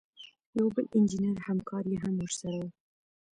یو 0.57 0.67
بل 0.75 0.85
انجینر 0.97 1.37
همکار 1.47 1.83
یې 1.91 1.97
هم 2.03 2.13
ورسره 2.17 2.57
و. 2.61 2.67